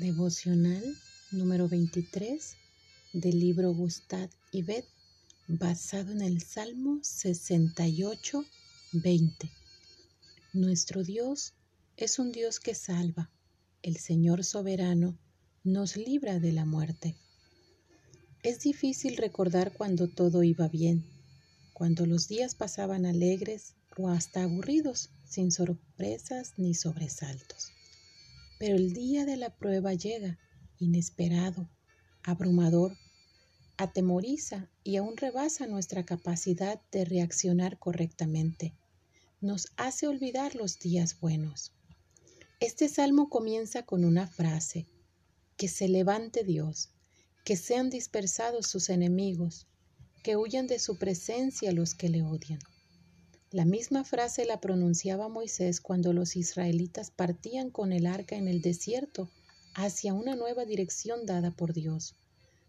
Devocional 0.00 0.82
número 1.30 1.68
23 1.68 2.56
del 3.12 3.38
libro 3.38 3.74
Gustad 3.74 4.30
y 4.50 4.62
Bet, 4.62 4.86
basado 5.46 6.12
en 6.12 6.22
el 6.22 6.40
Salmo 6.40 7.00
68, 7.02 8.46
20. 8.92 9.50
Nuestro 10.54 11.04
Dios 11.04 11.52
es 11.98 12.18
un 12.18 12.32
Dios 12.32 12.60
que 12.60 12.74
salva. 12.74 13.30
El 13.82 13.98
Señor 13.98 14.42
soberano 14.42 15.18
nos 15.64 15.98
libra 15.98 16.38
de 16.38 16.52
la 16.52 16.64
muerte. 16.64 17.14
Es 18.42 18.60
difícil 18.60 19.18
recordar 19.18 19.74
cuando 19.74 20.08
todo 20.08 20.42
iba 20.42 20.66
bien, 20.68 21.04
cuando 21.74 22.06
los 22.06 22.26
días 22.26 22.54
pasaban 22.54 23.04
alegres 23.04 23.74
o 23.98 24.08
hasta 24.08 24.44
aburridos, 24.44 25.10
sin 25.28 25.52
sorpresas 25.52 26.54
ni 26.56 26.72
sobresaltos. 26.72 27.72
Pero 28.60 28.76
el 28.76 28.92
día 28.92 29.24
de 29.24 29.38
la 29.38 29.56
prueba 29.56 29.94
llega, 29.94 30.38
inesperado, 30.78 31.70
abrumador, 32.22 32.94
atemoriza 33.78 34.68
y 34.84 34.96
aún 34.96 35.16
rebasa 35.16 35.66
nuestra 35.66 36.04
capacidad 36.04 36.78
de 36.92 37.06
reaccionar 37.06 37.78
correctamente. 37.78 38.74
Nos 39.40 39.68
hace 39.78 40.08
olvidar 40.08 40.56
los 40.56 40.78
días 40.78 41.18
buenos. 41.20 41.72
Este 42.60 42.90
salmo 42.90 43.30
comienza 43.30 43.86
con 43.86 44.04
una 44.04 44.26
frase, 44.26 44.86
que 45.56 45.66
se 45.66 45.88
levante 45.88 46.44
Dios, 46.44 46.90
que 47.46 47.56
sean 47.56 47.88
dispersados 47.88 48.66
sus 48.66 48.90
enemigos, 48.90 49.68
que 50.22 50.36
huyan 50.36 50.66
de 50.66 50.80
su 50.80 50.98
presencia 50.98 51.72
los 51.72 51.94
que 51.94 52.10
le 52.10 52.22
odian. 52.22 52.60
La 53.52 53.64
misma 53.64 54.04
frase 54.04 54.44
la 54.44 54.60
pronunciaba 54.60 55.28
Moisés 55.28 55.80
cuando 55.80 56.12
los 56.12 56.36
israelitas 56.36 57.10
partían 57.10 57.70
con 57.70 57.92
el 57.92 58.06
arca 58.06 58.36
en 58.36 58.46
el 58.46 58.62
desierto 58.62 59.28
hacia 59.74 60.14
una 60.14 60.36
nueva 60.36 60.64
dirección 60.64 61.26
dada 61.26 61.50
por 61.50 61.72
Dios. 61.72 62.14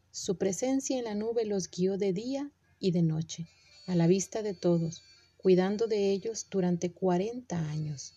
Su 0.10 0.40
presencia 0.40 0.98
en 0.98 1.04
la 1.04 1.14
nube 1.14 1.46
los 1.46 1.70
guió 1.70 2.00
de 2.00 2.14
día 2.14 2.52
y 2.80 2.90
de 2.92 3.04
noche, 3.04 3.48
a 3.86 3.94
la 3.94 4.08
vista 4.08 4.42
de 4.42 4.56
todos, 4.56 5.04
cuidando 5.38 5.86
de 5.86 6.12
ellos 6.12 6.48
durante 6.50 6.92
cuarenta 6.92 7.60
años. 7.70 8.16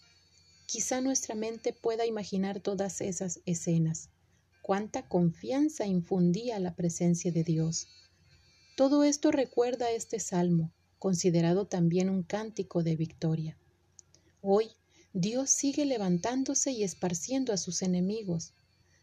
Quizá 0.64 1.02
nuestra 1.02 1.34
mente 1.34 1.74
pueda 1.74 2.06
imaginar 2.06 2.60
todas 2.60 3.02
esas 3.02 3.40
escenas. 3.44 4.08
Cuánta 4.62 5.06
confianza 5.06 5.86
infundía 5.86 6.58
la 6.60 6.74
presencia 6.74 7.30
de 7.30 7.44
Dios. 7.44 7.88
Todo 8.74 9.04
esto 9.04 9.30
recuerda 9.30 9.90
este 9.90 10.18
salmo, 10.18 10.72
considerado 11.04 11.66
también 11.66 12.08
un 12.08 12.22
cántico 12.22 12.82
de 12.82 12.96
victoria. 12.96 13.58
Hoy 14.40 14.70
Dios 15.12 15.50
sigue 15.50 15.84
levantándose 15.84 16.70
y 16.70 16.82
esparciendo 16.82 17.52
a 17.52 17.58
sus 17.58 17.82
enemigos. 17.82 18.54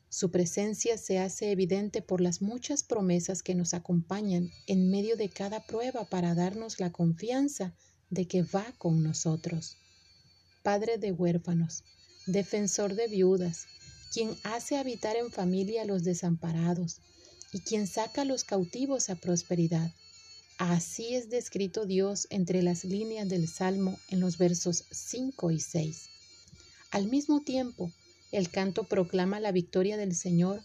Su 0.09 0.31
presencia 0.31 0.97
se 0.97 1.19
hace 1.19 1.51
evidente 1.51 2.01
por 2.01 2.19
las 2.19 2.41
muchas 2.41 2.81
promesas 2.81 3.43
que 3.43 3.53
nos 3.53 3.75
acompañan 3.75 4.49
en 4.65 4.89
medio 4.89 5.15
de 5.15 5.29
cada 5.29 5.67
prueba 5.67 6.05
para 6.05 6.33
darnos 6.33 6.79
la 6.79 6.91
confianza 6.91 7.75
de 8.09 8.27
que 8.27 8.41
va 8.41 8.65
con 8.79 9.03
nosotros. 9.03 9.77
Padre 10.63 10.97
de 10.97 11.11
huérfanos, 11.11 11.83
defensor 12.25 12.95
de 12.95 13.09
viudas, 13.09 13.67
quien 14.11 14.35
hace 14.43 14.77
habitar 14.77 15.17
en 15.17 15.29
familia 15.29 15.83
a 15.83 15.85
los 15.85 16.03
desamparados 16.03 16.99
y 17.53 17.59
quien 17.59 17.85
saca 17.85 18.23
a 18.23 18.25
los 18.25 18.43
cautivos 18.43 19.11
a 19.11 19.15
prosperidad. 19.17 19.91
Así 20.63 21.15
es 21.15 21.31
descrito 21.31 21.87
Dios 21.87 22.27
entre 22.29 22.61
las 22.61 22.83
líneas 22.83 23.27
del 23.27 23.47
Salmo 23.47 23.97
en 24.09 24.19
los 24.19 24.37
versos 24.37 24.83
5 24.91 25.49
y 25.49 25.59
6. 25.59 26.07
Al 26.91 27.07
mismo 27.07 27.41
tiempo, 27.41 27.91
el 28.31 28.51
canto 28.51 28.83
proclama 28.83 29.39
la 29.39 29.51
victoria 29.51 29.97
del 29.97 30.15
Señor, 30.15 30.61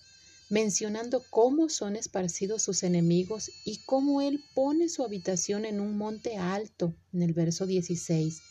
mencionando 0.50 1.24
cómo 1.30 1.70
son 1.70 1.96
esparcidos 1.96 2.60
sus 2.60 2.82
enemigos 2.82 3.50
y 3.64 3.78
cómo 3.86 4.20
Él 4.20 4.44
pone 4.52 4.90
su 4.90 5.02
habitación 5.02 5.64
en 5.64 5.80
un 5.80 5.96
monte 5.96 6.36
alto, 6.36 6.94
en 7.14 7.22
el 7.22 7.32
verso 7.32 7.64
16. 7.64 8.42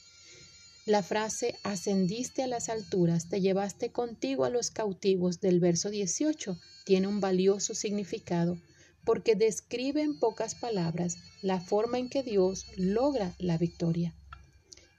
La 0.88 1.03
frase 1.03 1.59
ascendiste 1.62 2.42
a 2.42 2.48
las 2.48 2.69
alturas, 2.69 3.30
te 3.30 3.40
llevaste 3.40 3.92
contigo 3.92 4.46
a 4.46 4.50
los 4.50 4.72
cautivos 4.72 5.42
del 5.42 5.59
verso 5.59 5.92
18 5.92 6.58
tiene 6.86 7.08
un 7.08 7.19
valioso 7.19 7.75
significado 7.75 8.58
porque 9.06 9.36
describe 9.36 10.02
en 10.02 10.20
pocas 10.20 10.56
palabras 10.56 11.18
la 11.42 11.62
forma 11.62 12.00
en 12.00 12.10
que 12.10 12.24
Dios 12.24 12.66
logra 12.76 13.36
la 13.38 13.58
victoria. 13.58 14.14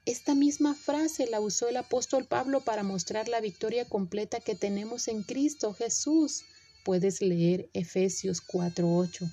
Esta 0.05 0.35
misma 0.35 0.73
frase 0.73 1.27
la 1.27 1.41
usó 1.41 1.67
el 1.67 1.75
apóstol 1.75 2.25
Pablo 2.25 2.61
para 2.61 2.81
mostrar 2.81 3.27
la 3.27 3.41
victoria 3.41 3.83
completa 3.83 4.39
que 4.39 4.55
tenemos 4.55 5.09
en 5.09 5.21
Cristo 5.21 5.73
Jesús. 5.73 6.45
Puedes 6.85 7.21
leer 7.21 7.69
Efesios 7.73 8.41
4:8. 8.41 9.29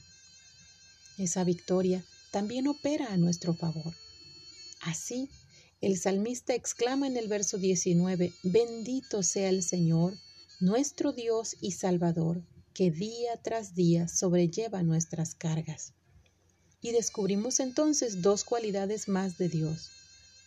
Esa 1.17 1.45
victoria 1.45 2.05
también 2.33 2.67
opera 2.67 3.13
a 3.13 3.17
nuestro 3.17 3.55
favor. 3.55 3.95
Así, 4.81 5.31
el 5.81 5.97
salmista 5.97 6.55
exclama 6.55 7.07
en 7.07 7.17
el 7.17 7.29
verso 7.29 7.57
19, 7.57 8.33
Bendito 8.43 9.23
sea 9.23 9.51
el 9.51 9.63
Señor, 9.63 10.19
nuestro 10.59 11.13
Dios 11.13 11.57
y 11.61 11.71
Salvador, 11.71 12.43
que 12.75 12.91
día 12.91 13.37
tras 13.41 13.77
día 13.77 14.09
sobrelleva 14.09 14.83
nuestras 14.83 15.37
cargas. 15.37 15.93
Y 16.81 16.91
descubrimos 16.91 17.61
entonces 17.61 18.21
dos 18.21 18.43
cualidades 18.43 19.09
más 19.09 19.39
de 19.39 19.49
Dios. 19.49 19.91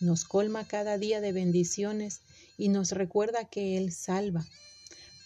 Nos 0.01 0.25
colma 0.25 0.67
cada 0.67 0.97
día 0.97 1.21
de 1.21 1.31
bendiciones 1.31 2.19
y 2.57 2.67
nos 2.67 2.91
recuerda 2.91 3.45
que 3.45 3.77
Él 3.77 3.93
salva. 3.93 4.45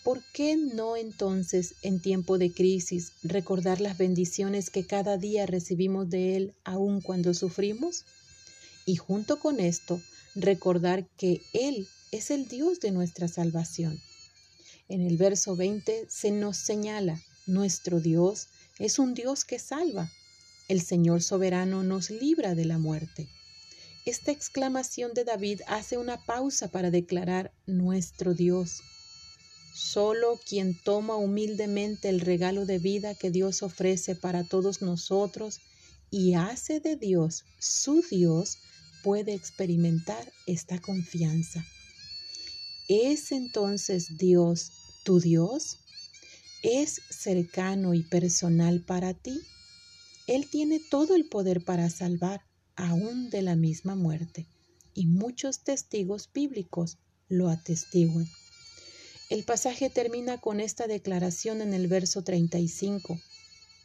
¿Por 0.04 0.24
qué 0.32 0.56
no 0.56 0.96
entonces 0.96 1.74
en 1.82 2.00
tiempo 2.00 2.38
de 2.38 2.52
crisis 2.52 3.14
recordar 3.24 3.82
las 3.82 3.98
bendiciones 3.98 4.70
que 4.70 4.86
cada 4.86 5.18
día 5.18 5.48
recibimos 5.48 6.10
de 6.10 6.38
Él 6.38 6.54
aun 6.64 7.02
cuando 7.02 7.34
sufrimos? 7.34 8.06
Y 8.86 8.96
junto 8.96 9.40
con 9.40 9.60
esto, 9.60 10.00
recordar 10.36 11.08
que 11.18 11.42
Él 11.54 11.88
es 12.12 12.30
el 12.30 12.48
Dios 12.48 12.80
de 12.80 12.92
nuestra 12.92 13.28
salvación 13.28 14.00
en 14.92 15.02
el 15.08 15.18
verso 15.18 15.56
20 15.56 16.08
se 16.10 16.32
nos 16.32 16.58
señala, 16.58 17.22
nuestro 17.48 18.00
Dios 18.00 18.50
es 18.78 19.00
un 19.00 19.14
Dios 19.14 19.46
que 19.46 19.58
salva. 19.58 20.12
El 20.68 20.82
Señor 20.82 21.22
soberano 21.22 21.84
nos 21.84 22.10
libra 22.10 22.56
de 22.56 22.66
la 22.66 22.78
muerte. 22.78 23.28
Esta 24.06 24.32
exclamación 24.32 25.14
de 25.14 25.24
David 25.24 25.62
hace 25.68 25.98
una 25.98 26.26
pausa 26.26 26.70
para 26.70 26.92
declarar 26.92 27.52
nuestro 27.68 28.34
Dios. 28.34 28.82
Solo 29.74 30.40
quien 30.46 30.78
toma 30.78 31.16
humildemente 31.16 32.10
el 32.10 32.20
regalo 32.20 32.66
de 32.66 32.80
vida 32.80 33.16
que 33.16 33.32
Dios 33.32 33.64
ofrece 33.64 34.16
para 34.16 34.44
todos 34.44 34.82
nosotros 34.82 35.60
y 36.10 36.34
hace 36.34 36.80
de 36.80 36.98
Dios 36.98 37.46
su 37.60 38.04
Dios 38.10 38.58
puede 39.04 39.34
experimentar 39.34 40.32
esta 40.46 40.80
confianza. 40.80 41.66
Es 42.90 43.32
entonces 43.32 44.18
Dios 44.18 44.72
¿Tu 45.04 45.20
Dios 45.20 45.80
es 46.62 47.02
cercano 47.10 47.96
y 47.96 48.04
personal 48.04 48.82
para 48.82 49.16
ti? 49.16 49.42
Él 50.28 50.48
tiene 50.48 50.80
todo 50.80 51.16
el 51.16 51.28
poder 51.28 51.66
para 51.66 51.90
salvar, 51.90 52.42
aún 52.76 53.32
de 53.32 53.42
la 53.42 53.56
misma 53.56 53.96
muerte, 53.96 54.46
y 54.94 55.08
muchos 55.08 55.64
testigos 55.64 56.30
bíblicos 56.32 57.00
lo 57.30 57.50
atestiguan. 57.50 58.30
El 59.32 59.44
pasaje 59.44 59.90
termina 59.90 60.40
con 60.40 60.60
esta 60.60 60.86
declaración 60.86 61.62
en 61.62 61.74
el 61.74 61.88
verso 61.88 62.24
35. 62.24 63.20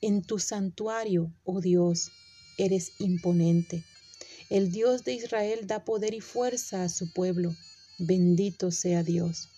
En 0.03 0.23
tu 0.23 0.39
santuario, 0.39 1.33
oh 1.45 1.63
Dios, 1.63 2.11
eres 2.59 2.93
imponente. 2.99 3.85
El 4.51 4.71
Dios 4.71 5.03
de 5.05 5.15
Israel 5.15 5.67
da 5.67 5.83
poder 5.83 6.13
y 6.13 6.21
fuerza 6.21 6.83
a 6.83 6.91
su 6.91 7.11
pueblo. 7.11 7.57
Bendito 7.99 8.71
sea 8.71 9.03
Dios. 9.03 9.49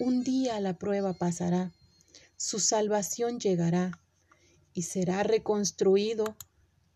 Un 0.00 0.22
día 0.22 0.60
la 0.60 0.78
prueba 0.78 1.12
pasará, 1.12 1.72
su 2.36 2.60
salvación 2.60 3.40
llegará 3.40 4.00
y 4.72 4.82
será 4.82 5.24
reconstruido 5.24 6.36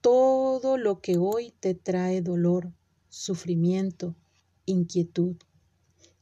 todo 0.00 0.78
lo 0.78 1.00
que 1.00 1.16
hoy 1.18 1.52
te 1.58 1.74
trae 1.74 2.22
dolor, 2.22 2.72
sufrimiento, 3.08 4.14
inquietud. 4.66 5.34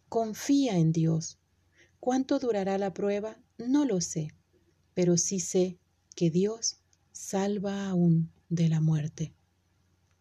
Confía 0.09 0.79
en 0.79 0.93
Dios. 0.93 1.39
¿Cuánto 1.99 2.39
durará 2.39 2.79
la 2.79 2.95
prueba? 2.95 3.37
No 3.59 3.85
lo 3.85 4.01
sé, 4.01 4.29
pero 4.95 5.19
sí 5.19 5.39
sé 5.39 5.79
que 6.17 6.31
Dios 6.31 6.79
salva 7.13 7.89
aún 7.91 8.33
de 8.49 8.71
la 8.71 8.81
muerte. 8.81 9.35